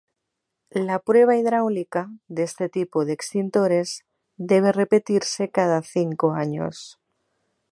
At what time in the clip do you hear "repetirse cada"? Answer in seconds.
4.71-5.83